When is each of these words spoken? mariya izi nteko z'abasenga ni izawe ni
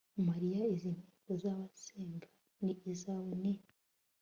mariya 0.27 0.61
izi 0.73 0.89
nteko 0.97 1.31
z'abasenga 1.41 2.27
ni 2.63 2.73
izawe 2.93 3.31
ni 3.41 3.53